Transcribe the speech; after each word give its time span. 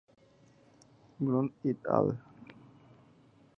Blount 1.19 1.51
et 1.73 1.77
al. 1.99 2.11